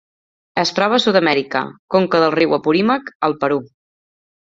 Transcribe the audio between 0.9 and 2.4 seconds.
a Sud-amèrica: conca del